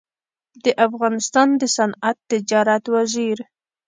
د 0.63 0.65
افغانستان 0.87 1.47
د 1.61 1.63
صنعت 1.77 2.17
تجارت 2.31 2.83
وزیر 2.93 3.37